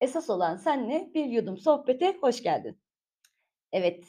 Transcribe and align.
Esas 0.00 0.30
olan 0.30 0.56
senle 0.56 1.10
bir 1.14 1.24
yudum 1.24 1.56
sohbete 1.56 2.16
hoş 2.20 2.42
geldin. 2.42 2.78
Evet, 3.72 4.04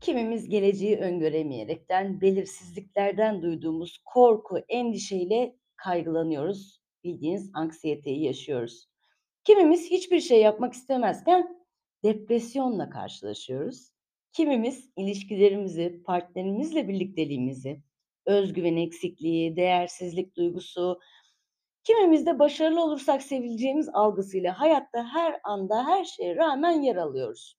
kimimiz 0.00 0.48
geleceği 0.48 0.96
öngöremeyerekten, 0.96 2.20
belirsizliklerden 2.20 3.42
duyduğumuz 3.42 3.98
korku, 4.04 4.58
endişeyle 4.68 5.56
kaygılanıyoruz. 5.76 6.80
Bildiğiniz 7.04 7.50
anksiyeteyi 7.54 8.24
yaşıyoruz. 8.24 8.88
Kimimiz 9.44 9.90
hiçbir 9.90 10.20
şey 10.20 10.40
yapmak 10.40 10.72
istemezken 10.72 11.66
depresyonla 12.04 12.90
karşılaşıyoruz. 12.90 13.90
Kimimiz 14.32 14.90
ilişkilerimizi, 14.96 16.02
partnerimizle 16.06 16.88
birlikteliğimizi, 16.88 17.82
özgüven 18.26 18.76
eksikliği, 18.76 19.56
değersizlik 19.56 20.36
duygusu, 20.36 21.00
kimimiz 21.84 22.26
de 22.26 22.38
başarılı 22.38 22.84
olursak 22.84 23.22
sevileceğimiz 23.22 23.88
algısıyla 23.92 24.60
hayatta 24.60 25.04
her 25.04 25.40
anda 25.44 25.86
her 25.86 26.04
şeye 26.04 26.36
rağmen 26.36 26.82
yer 26.82 26.96
alıyoruz. 26.96 27.58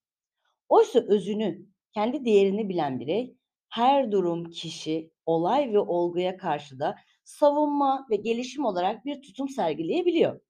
Oysa 0.68 1.00
özünü, 1.00 1.66
kendi 1.94 2.24
değerini 2.24 2.68
bilen 2.68 3.00
birey 3.00 3.36
her 3.68 4.12
durum, 4.12 4.50
kişi, 4.50 5.10
olay 5.26 5.72
ve 5.72 5.78
olguya 5.78 6.36
karşı 6.36 6.78
da 6.78 6.96
savunma 7.24 8.06
ve 8.10 8.16
gelişim 8.16 8.64
olarak 8.64 9.04
bir 9.04 9.22
tutum 9.22 9.48
sergileyebiliyor. 9.48 10.40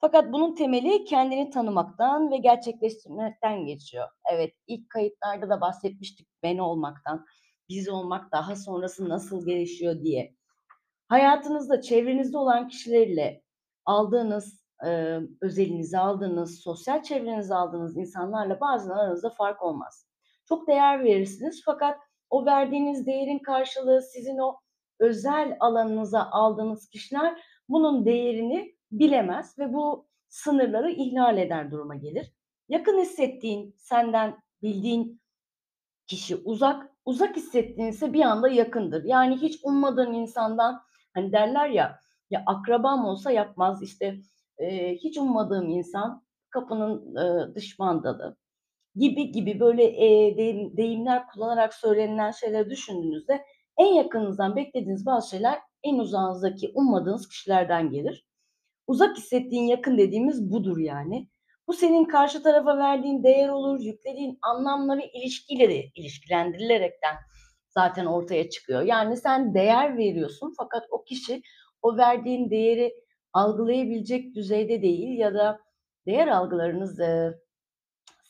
Fakat 0.00 0.32
bunun 0.32 0.54
temeli 0.54 1.04
kendini 1.04 1.50
tanımaktan 1.50 2.30
ve 2.30 2.36
gerçekleştirmekten 2.36 3.66
geçiyor. 3.66 4.08
Evet, 4.32 4.54
ilk 4.66 4.90
kayıtlarda 4.90 5.50
da 5.50 5.60
bahsetmiştik 5.60 6.28
ben 6.42 6.58
olmaktan, 6.58 7.26
biz 7.70 7.88
olmak 7.88 8.32
daha 8.32 8.56
sonrası 8.56 9.08
nasıl 9.08 9.46
gelişiyor 9.46 10.02
diye. 10.02 10.36
Hayatınızda, 11.08 11.80
çevrenizde 11.80 12.38
olan 12.38 12.68
kişilerle 12.68 13.42
aldığınız, 13.84 14.64
eee, 14.84 15.20
özelinizi 15.42 15.98
aldığınız, 15.98 16.60
sosyal 16.60 17.02
çevrenize 17.02 17.54
aldığınız 17.54 17.96
insanlarla 17.96 18.60
bazen 18.60 18.90
aranızda 18.90 19.30
fark 19.30 19.62
olmaz. 19.62 20.06
Çok 20.48 20.68
değer 20.68 21.04
verirsiniz 21.04 21.62
fakat 21.64 21.98
o 22.30 22.46
verdiğiniz 22.46 23.06
değerin 23.06 23.38
karşılığı 23.38 24.02
sizin 24.02 24.38
o 24.38 24.56
özel 25.00 25.56
alanınıza 25.60 26.28
aldığınız 26.32 26.88
kişiler 26.88 27.42
bunun 27.68 28.06
değerini 28.06 28.76
bilemez 28.92 29.58
ve 29.58 29.72
bu 29.72 30.08
sınırları 30.28 30.90
ihlal 30.90 31.38
eder 31.38 31.70
duruma 31.70 31.94
gelir. 31.94 32.32
Yakın 32.68 33.00
hissettiğin, 33.00 33.74
senden 33.78 34.42
bildiğin 34.62 35.20
kişi 36.06 36.36
uzak, 36.36 36.89
uzak 37.10 37.36
hissettiğinse 37.36 38.12
bir 38.12 38.20
anda 38.22 38.48
yakındır. 38.48 39.04
Yani 39.04 39.36
hiç 39.36 39.60
ummadığın 39.64 40.12
insandan 40.14 40.82
hani 41.14 41.32
derler 41.32 41.68
ya, 41.68 42.00
ya 42.30 42.42
akrabam 42.46 43.04
olsa 43.04 43.30
yapmaz 43.30 43.82
işte 43.82 44.20
eee, 44.60 44.96
hiç 45.04 45.18
ummadığım 45.18 45.68
insan 45.70 46.22
kapının 46.50 47.16
eee, 47.16 47.54
dış 47.54 47.78
mandalı 47.78 48.36
gibi 48.96 49.32
gibi 49.32 49.60
böyle 49.60 49.82
deyim, 50.36 50.76
deyimler 50.76 51.26
kullanarak 51.28 51.74
söylenilen 51.74 52.30
şeyleri 52.30 52.70
düşündüğünüzde 52.70 53.44
en 53.78 53.86
yakınınızdan 53.94 54.56
beklediğiniz 54.56 55.06
bazı 55.06 55.30
şeyler 55.30 55.58
en 55.84 55.98
uzağınızdaki 55.98 56.72
ummadığınız 56.74 57.28
kişilerden 57.28 57.90
gelir. 57.90 58.26
Uzak 58.86 59.16
hissettiğin 59.16 59.64
yakın 59.68 59.98
dediğimiz 59.98 60.52
budur 60.52 60.78
yani. 60.78 61.28
Bu 61.70 61.74
senin 61.74 62.04
karşı 62.04 62.42
tarafa 62.42 62.78
verdiğin 62.78 63.22
değer 63.22 63.48
olur, 63.48 63.80
yüklediğin 63.80 64.38
anlamları 64.42 65.00
ilişkiyle 65.00 65.68
de 65.68 65.84
ilişkilendirilerekten 65.94 67.16
zaten 67.68 68.06
ortaya 68.06 68.50
çıkıyor. 68.50 68.82
Yani 68.82 69.16
sen 69.16 69.54
değer 69.54 69.96
veriyorsun 69.96 70.54
fakat 70.58 70.86
o 70.90 71.04
kişi 71.04 71.42
o 71.82 71.96
verdiğin 71.96 72.50
değeri 72.50 72.94
algılayabilecek 73.32 74.34
düzeyde 74.34 74.82
değil 74.82 75.18
ya 75.18 75.34
da 75.34 75.60
değer 76.06 76.28
algılarınız 76.28 77.00
e, 77.00 77.38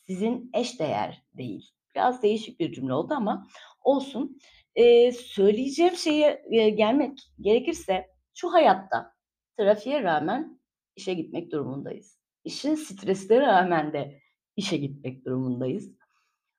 sizin 0.07 0.49
eş 0.53 0.79
değer 0.79 1.23
değil. 1.33 1.69
Biraz 1.95 2.23
değişik 2.23 2.59
bir 2.59 2.73
cümle 2.73 2.93
oldu 2.93 3.13
ama 3.13 3.47
olsun. 3.83 4.39
E, 4.75 5.11
söyleyeceğim 5.11 5.95
şeye 5.95 6.43
e, 6.51 6.69
gelmek 6.69 7.19
gerekirse 7.39 8.07
şu 8.33 8.53
hayatta 8.53 9.13
trafiğe 9.57 10.03
rağmen 10.03 10.59
işe 10.95 11.13
gitmek 11.13 11.51
durumundayız. 11.51 12.20
İşin 12.43 12.75
stresine 12.75 13.39
rağmen 13.39 13.93
de 13.93 14.21
işe 14.55 14.77
gitmek 14.77 15.25
durumundayız. 15.25 15.91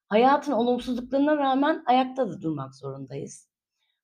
Hayatın 0.08 0.52
olumsuzluklarına 0.52 1.36
rağmen 1.36 1.82
ayakta 1.86 2.28
da 2.28 2.42
durmak 2.42 2.74
zorundayız. 2.74 3.50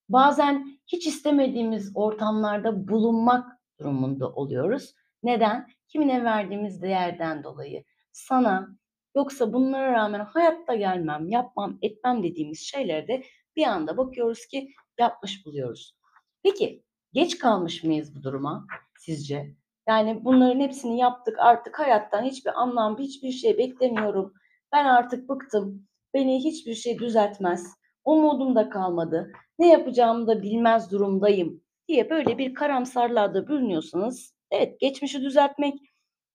Bazen 0.08 0.78
hiç 0.86 1.06
istemediğimiz 1.06 1.92
ortamlarda 1.94 2.88
bulunmak 2.88 3.60
durumunda 3.80 4.32
oluyoruz. 4.32 4.94
Neden? 5.22 5.68
Kimine 5.88 6.24
verdiğimiz 6.24 6.82
değerden 6.82 7.44
dolayı. 7.44 7.84
Sana 8.12 8.68
yoksa 9.16 9.52
bunlara 9.52 9.92
rağmen 9.92 10.20
hayatta 10.20 10.74
gelmem, 10.74 11.28
yapmam, 11.28 11.78
etmem 11.82 12.22
dediğimiz 12.22 12.60
şeylerde 12.60 13.24
bir 13.56 13.66
anda 13.66 13.96
bakıyoruz 13.96 14.46
ki 14.46 14.68
yapmış 14.98 15.46
buluyoruz. 15.46 15.96
Peki 16.42 16.84
geç 17.12 17.38
kalmış 17.38 17.84
mıyız 17.84 18.16
bu 18.16 18.22
duruma 18.22 18.66
sizce? 18.98 19.56
Yani 19.88 20.24
bunların 20.24 20.60
hepsini 20.60 20.98
yaptık 20.98 21.38
artık 21.38 21.78
hayattan 21.78 22.22
hiçbir 22.22 22.60
anlam, 22.62 22.98
hiçbir 22.98 23.30
şey 23.30 23.58
beklemiyorum. 23.58 24.34
Ben 24.72 24.84
artık 24.84 25.28
bıktım. 25.28 25.88
Beni 26.14 26.44
hiçbir 26.44 26.74
şey 26.74 26.98
düzeltmez. 26.98 27.66
Umudum 28.04 28.56
da 28.56 28.68
kalmadı. 28.68 29.32
Ne 29.58 29.68
yapacağımı 29.68 30.26
da 30.26 30.42
bilmez 30.42 30.90
durumdayım 30.90 31.62
diye 31.88 32.10
böyle 32.10 32.38
bir 32.38 32.54
karamsarlığa 32.54 33.34
bürünüyorsanız 33.34 34.34
evet 34.50 34.80
geçmişi 34.80 35.22
düzeltmek 35.22 35.74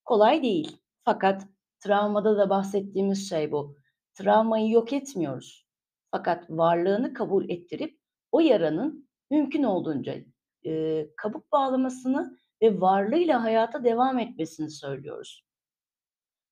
kolay 0.04 0.42
değil. 0.42 0.76
Fakat 1.04 1.42
travmada 1.80 2.38
da 2.38 2.50
bahsettiğimiz 2.50 3.28
şey 3.28 3.52
bu. 3.52 3.76
Travmayı 4.14 4.70
yok 4.70 4.92
etmiyoruz. 4.92 5.66
Fakat 6.10 6.50
varlığını 6.50 7.14
kabul 7.14 7.50
ettirip 7.50 7.98
o 8.32 8.40
yaranın 8.40 9.08
mümkün 9.30 9.62
olduğunca 9.62 10.14
e, 10.66 11.06
kabuk 11.16 11.52
bağlamasını 11.52 12.38
ve 12.62 12.80
varlığıyla 12.80 13.42
hayata 13.42 13.84
devam 13.84 14.18
etmesini 14.18 14.70
söylüyoruz. 14.70 15.44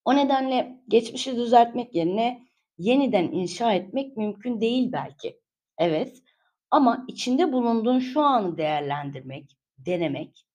O 0.05 0.17
nedenle 0.17 0.81
geçmişi 0.89 1.37
düzeltmek 1.37 1.95
yerine 1.95 2.47
yeniden 2.79 3.25
inşa 3.25 3.73
etmek 3.73 4.17
mümkün 4.17 4.61
değil 4.61 4.93
belki. 4.93 5.41
Evet 5.79 6.23
ama 6.71 7.05
içinde 7.09 7.53
bulunduğun 7.53 7.99
şu 7.99 8.21
anı 8.21 8.57
değerlendirmek, 8.57 9.57
denemek, 9.79 10.47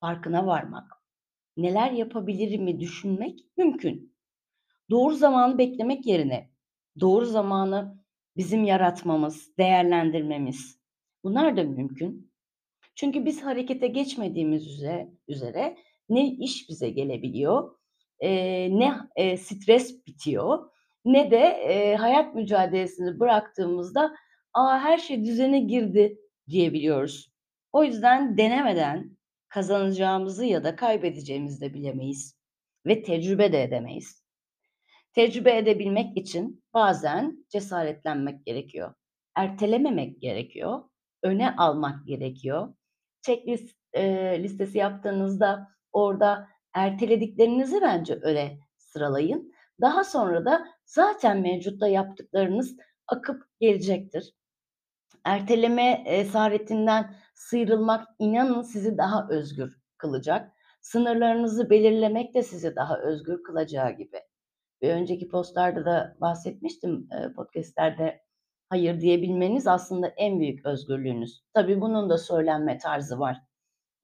farkına 0.00 0.46
varmak, 0.46 0.92
neler 1.56 1.90
yapabilirimi 1.90 2.80
düşünmek 2.80 3.40
mümkün. 3.56 4.16
Doğru 4.90 5.14
zamanı 5.14 5.58
beklemek 5.58 6.06
yerine 6.06 6.50
doğru 7.00 7.24
zamanı 7.24 7.98
bizim 8.36 8.64
yaratmamız, 8.64 9.58
değerlendirmemiz 9.58 10.80
bunlar 11.24 11.56
da 11.56 11.64
mümkün. 11.64 12.27
Çünkü 13.00 13.24
biz 13.24 13.42
harekete 13.42 13.86
geçmediğimiz 13.86 14.66
üzere, 14.66 15.08
üzere 15.28 15.76
ne 16.08 16.26
iş 16.26 16.68
bize 16.68 16.90
gelebiliyor, 16.90 17.78
e, 18.20 18.30
ne 18.78 18.94
e, 19.16 19.36
stres 19.36 20.06
bitiyor, 20.06 20.70
ne 21.04 21.30
de 21.30 21.38
e, 21.38 21.96
hayat 21.96 22.34
mücadelesini 22.34 23.20
bıraktığımızda 23.20 24.14
Aa, 24.54 24.78
her 24.80 24.98
şey 24.98 25.24
düzene 25.24 25.60
girdi 25.60 26.18
diyebiliyoruz. 26.48 27.32
O 27.72 27.84
yüzden 27.84 28.38
denemeden 28.38 29.16
kazanacağımızı 29.48 30.44
ya 30.44 30.64
da 30.64 30.76
kaybedeceğimizi 30.76 31.60
de 31.60 31.74
bilemeyiz 31.74 32.38
ve 32.86 33.02
tecrübe 33.02 33.52
de 33.52 33.62
edemeyiz. 33.62 34.24
Tecrübe 35.12 35.56
edebilmek 35.56 36.16
için 36.16 36.64
bazen 36.74 37.46
cesaretlenmek 37.48 38.46
gerekiyor. 38.46 38.94
Ertelememek 39.34 40.20
gerekiyor. 40.20 40.82
Öne 41.22 41.56
almak 41.56 42.06
gerekiyor. 42.06 42.74
Checklist 43.22 43.76
e, 43.92 44.02
listesi 44.42 44.78
yaptığınızda 44.78 45.68
orada 45.92 46.48
ertelediklerinizi 46.74 47.80
bence 47.82 48.18
öyle 48.22 48.58
sıralayın. 48.78 49.52
Daha 49.80 50.04
sonra 50.04 50.44
da 50.44 50.66
zaten 50.84 51.40
mevcutta 51.40 51.88
yaptıklarınız 51.88 52.76
akıp 53.06 53.42
gelecektir. 53.60 54.34
Erteleme 55.24 56.02
esaretinden 56.06 57.14
sıyrılmak 57.34 58.08
inanın 58.18 58.62
sizi 58.62 58.98
daha 58.98 59.28
özgür 59.30 59.78
kılacak. 59.98 60.52
Sınırlarınızı 60.80 61.70
belirlemek 61.70 62.34
de 62.34 62.42
sizi 62.42 62.76
daha 62.76 62.98
özgür 62.98 63.42
kılacağı 63.42 63.90
gibi. 63.90 64.20
Bir 64.82 64.90
önceki 64.90 65.28
postlarda 65.28 65.84
da 65.84 66.16
bahsetmiştim 66.20 67.08
e, 67.12 67.32
podcastlerde 67.32 68.20
hayır 68.70 69.00
diyebilmeniz 69.00 69.66
aslında 69.66 70.08
en 70.08 70.40
büyük 70.40 70.66
özgürlüğünüz. 70.66 71.42
Tabii 71.54 71.80
bunun 71.80 72.10
da 72.10 72.18
söylenme 72.18 72.78
tarzı 72.78 73.18
var. 73.18 73.36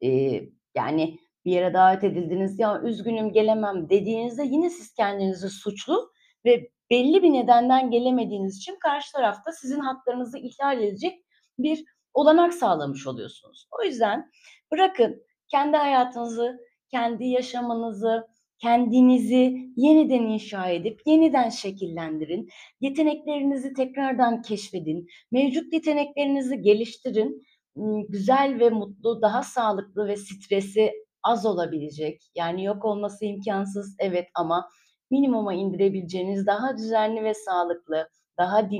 Ee, 0.03 0.41
yani 0.75 1.19
bir 1.45 1.53
yere 1.53 1.75
davet 1.75 2.05
edildiniz 2.05 2.59
ya 2.59 2.83
üzgünüm 2.83 3.33
gelemem 3.33 3.91
dediğinizde 3.91 4.43
yine 4.45 4.71
siz 4.71 4.95
kendinizi 4.95 5.49
suçlu 5.49 6.13
ve 6.45 6.71
belli 6.91 7.23
bir 7.23 7.33
nedenden 7.33 7.91
gelemediğiniz 7.91 8.57
için 8.57 8.79
karşı 8.79 9.13
tarafta 9.13 9.53
sizin 9.53 9.81
haklarınızı 9.81 10.39
ihlal 10.39 10.83
edecek 10.83 11.25
bir 11.59 11.85
olanak 12.15 12.55
sağlamış 12.55 13.07
oluyorsunuz. 13.07 13.69
O 13.81 13.85
yüzden 13.85 14.31
bırakın 14.73 15.23
kendi 15.49 15.77
hayatınızı, 15.77 16.59
kendi 16.91 17.25
yaşamınızı, 17.25 18.27
kendinizi 18.65 19.73
yeniden 19.77 20.23
inşa 20.23 20.69
edip 20.69 21.01
yeniden 21.07 21.49
şekillendirin. 21.49 22.49
Yeteneklerinizi 22.81 23.73
tekrardan 23.73 24.43
keşfedin. 24.43 25.07
Mevcut 25.33 25.73
yeteneklerinizi 25.73 26.61
geliştirin. 26.63 27.43
Imm, 27.77 28.07
güzel 28.09 28.61
ve 28.61 28.71
mutlu, 28.71 29.23
daha 29.23 29.43
sağlıklı 29.43 30.07
ve 30.09 30.17
stresi 30.17 30.93
az 31.23 31.47
olabilecek, 31.47 32.23
yani 32.35 32.65
yok 32.65 32.85
olması 32.85 33.25
imkânsız, 33.25 33.97
evet 33.99 34.29
ama 34.35 34.69
minimuma 35.11 35.55
indirebileceğiniz 35.55 36.47
daha 36.47 36.77
düzenli 36.77 37.25
ve 37.25 37.35
sağlıklı, 37.35 38.09
daha 38.39 38.71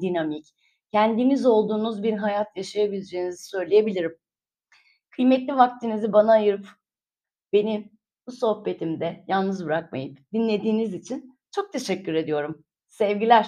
dinamik, 0.00 0.46
kendiniz 0.92 1.46
olduğunuz 1.46 2.02
bir 2.02 2.12
hayat 2.12 2.56
yaşayabileceğinizi 2.56 3.48
söyleyebilirim. 3.48 4.16
Kıymetli 5.10 5.56
vaktinizi 5.56 6.12
bana 6.12 6.32
ayırıp 6.32 6.66
beni 7.52 7.97
bu 8.28 8.32
sohbetimde 8.32 9.24
yalnız 9.28 9.66
bırakmayıp 9.66 10.18
dinlediğiniz 10.32 10.94
için 10.94 11.38
çok 11.50 11.72
teşekkür 11.72 12.14
ediyorum. 12.14 12.64
Sevgiler. 12.88 13.46